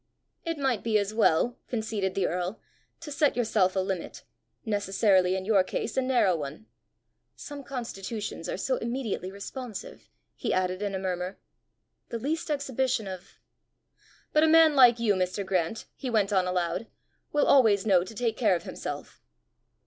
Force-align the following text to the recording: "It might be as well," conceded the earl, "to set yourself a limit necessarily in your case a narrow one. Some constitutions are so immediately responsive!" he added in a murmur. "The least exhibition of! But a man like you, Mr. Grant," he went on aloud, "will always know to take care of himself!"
"It 0.43 0.57
might 0.57 0.83
be 0.83 0.97
as 0.97 1.13
well," 1.13 1.59
conceded 1.67 2.15
the 2.15 2.25
earl, 2.25 2.59
"to 3.01 3.11
set 3.11 3.37
yourself 3.37 3.75
a 3.75 3.79
limit 3.81 4.23
necessarily 4.65 5.35
in 5.35 5.45
your 5.45 5.63
case 5.63 5.95
a 5.95 6.01
narrow 6.01 6.35
one. 6.35 6.65
Some 7.35 7.63
constitutions 7.63 8.49
are 8.49 8.57
so 8.57 8.77
immediately 8.77 9.31
responsive!" 9.31 10.09
he 10.33 10.55
added 10.55 10.81
in 10.81 10.95
a 10.95 10.97
murmur. 10.97 11.37
"The 12.09 12.17
least 12.17 12.49
exhibition 12.49 13.05
of! 13.07 13.35
But 14.33 14.41
a 14.43 14.47
man 14.47 14.75
like 14.75 14.97
you, 14.97 15.13
Mr. 15.13 15.45
Grant," 15.45 15.85
he 15.93 16.09
went 16.09 16.33
on 16.33 16.47
aloud, 16.47 16.87
"will 17.31 17.45
always 17.45 17.85
know 17.85 18.03
to 18.03 18.15
take 18.15 18.35
care 18.35 18.55
of 18.55 18.63
himself!" 18.63 19.21